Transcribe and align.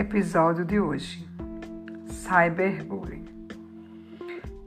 Episódio 0.00 0.64
de 0.64 0.80
hoje: 0.80 1.28
Cyberbullying. 2.06 3.26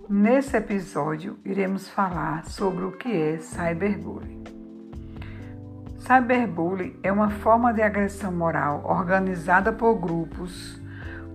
Nesse 0.07 0.55
episódio, 0.55 1.39
iremos 1.43 1.89
falar 1.89 2.45
sobre 2.45 2.85
o 2.85 2.91
que 2.91 3.11
é 3.11 3.39
cyberbullying. 3.39 4.43
Cyberbullying 5.97 6.99
é 7.01 7.11
uma 7.11 7.31
forma 7.31 7.73
de 7.73 7.81
agressão 7.81 8.31
moral 8.31 8.83
organizada 8.85 9.73
por 9.73 9.95
grupos 9.95 10.79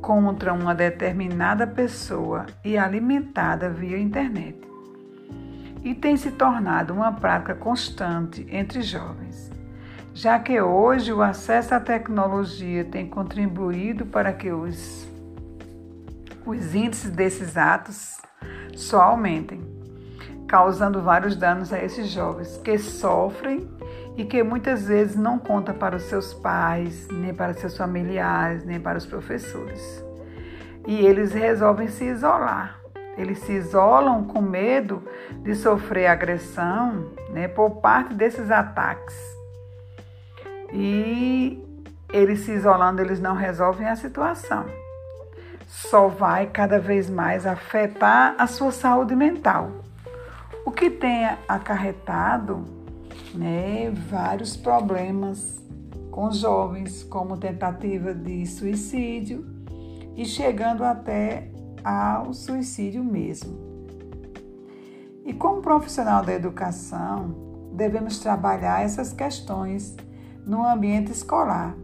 contra 0.00 0.52
uma 0.52 0.76
determinada 0.76 1.66
pessoa 1.66 2.46
e 2.64 2.78
alimentada 2.78 3.68
via 3.68 3.98
internet. 3.98 4.60
E 5.82 5.92
tem 5.92 6.16
se 6.16 6.30
tornado 6.30 6.94
uma 6.94 7.10
prática 7.14 7.56
constante 7.56 8.46
entre 8.48 8.80
jovens 8.80 9.57
já 10.18 10.36
que 10.36 10.60
hoje 10.60 11.12
o 11.12 11.22
acesso 11.22 11.76
à 11.76 11.78
tecnologia 11.78 12.84
tem 12.84 13.06
contribuído 13.06 14.04
para 14.04 14.32
que 14.32 14.50
os, 14.50 15.08
os 16.44 16.74
índices 16.74 17.12
desses 17.12 17.56
atos 17.56 18.20
só 18.74 19.00
aumentem, 19.00 19.60
causando 20.48 21.00
vários 21.00 21.36
danos 21.36 21.72
a 21.72 21.78
esses 21.78 22.08
jovens 22.08 22.56
que 22.64 22.76
sofrem 22.78 23.70
e 24.16 24.24
que 24.24 24.42
muitas 24.42 24.88
vezes 24.88 25.14
não 25.14 25.38
contam 25.38 25.76
para 25.76 25.94
os 25.94 26.02
seus 26.02 26.34
pais, 26.34 27.06
nem 27.12 27.32
para 27.32 27.54
seus 27.54 27.76
familiares, 27.76 28.64
nem 28.64 28.80
para 28.80 28.98
os 28.98 29.06
professores. 29.06 30.04
E 30.84 30.96
eles 30.96 31.32
resolvem 31.32 31.86
se 31.86 32.06
isolar. 32.06 32.80
Eles 33.16 33.38
se 33.38 33.52
isolam 33.52 34.24
com 34.24 34.40
medo 34.40 35.00
de 35.44 35.54
sofrer 35.54 36.08
agressão 36.08 37.12
né, 37.30 37.46
por 37.46 37.76
parte 37.76 38.14
desses 38.14 38.50
ataques 38.50 39.37
e 40.72 41.62
eles 42.12 42.40
se 42.40 42.52
isolando, 42.52 43.00
eles 43.00 43.20
não 43.20 43.34
resolvem 43.34 43.86
a 43.86 43.96
situação. 43.96 44.66
Só 45.66 46.08
vai 46.08 46.46
cada 46.46 46.78
vez 46.78 47.10
mais 47.10 47.46
afetar 47.46 48.34
a 48.38 48.46
sua 48.46 48.72
saúde 48.72 49.14
mental. 49.14 49.70
O 50.64 50.70
que 50.70 50.90
tem 50.90 51.26
acarretado 51.46 52.64
né, 53.34 53.90
vários 53.90 54.56
problemas 54.56 55.58
com 56.10 56.32
jovens, 56.32 57.04
como 57.04 57.36
tentativa 57.36 58.14
de 58.14 58.46
suicídio 58.46 59.46
e 60.16 60.24
chegando 60.24 60.82
até 60.82 61.50
ao 61.84 62.32
suicídio 62.32 63.04
mesmo. 63.04 63.68
E 65.24 65.32
como 65.32 65.60
profissional 65.60 66.24
da 66.24 66.32
educação, 66.32 67.70
devemos 67.72 68.18
trabalhar 68.18 68.82
essas 68.82 69.12
questões 69.12 69.94
no 70.48 70.66
ambiente 70.66 71.12
escolar, 71.12 71.76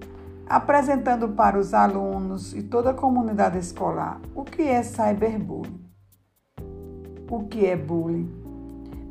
apresentando 0.48 1.28
para 1.28 1.58
os 1.58 1.74
alunos 1.74 2.54
e 2.54 2.62
toda 2.62 2.90
a 2.90 2.94
comunidade 2.94 3.58
escolar 3.58 4.20
o 4.34 4.42
que 4.42 4.62
é 4.62 4.82
cyberbullying, 4.82 5.84
o 7.30 7.44
que 7.44 7.66
é 7.66 7.76
bullying, 7.76 8.32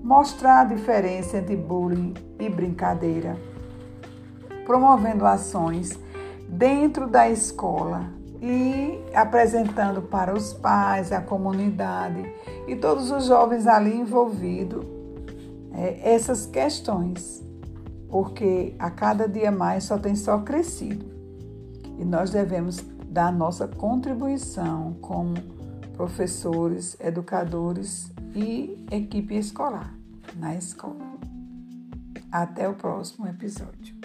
mostrar 0.04 0.62
a 0.62 0.66
diferença 0.66 1.38
entre 1.38 1.56
bullying 1.56 2.16
e 2.40 2.50
brincadeira, 2.50 3.38
promovendo 4.66 5.26
ações 5.26 6.00
dentro 6.50 7.08
da 7.08 7.30
escola 7.30 8.10
e 8.42 9.00
apresentando 9.14 10.02
para 10.02 10.34
os 10.34 10.52
pais, 10.52 11.12
a 11.12 11.22
comunidade 11.22 12.26
e 12.68 12.76
todos 12.76 13.12
os 13.12 13.26
jovens 13.26 13.68
ali 13.68 13.96
envolvidos 13.96 14.84
é, 15.74 16.14
essas 16.14 16.46
questões 16.46 17.44
porque 18.14 18.76
a 18.78 18.92
cada 18.92 19.28
dia 19.28 19.52
mais 19.52 19.86
só 19.86 19.98
tem 19.98 20.16
só 20.16 20.38
crescido. 20.38 21.04
E 21.98 22.06
nós 22.06 22.30
devemos 22.30 22.78
dar 23.08 23.34
nossa 23.34 23.68
contribuição 23.68 24.94
como 25.02 25.34
professores, 25.94 26.96
educadores 27.00 28.12
e 28.36 28.86
equipe 28.92 29.36
escolar 29.36 29.98
na 30.36 30.54
escola. 30.54 31.18
Até 32.32 32.70
o 32.70 32.76
próximo 32.76 33.28
episódio. 33.28 34.03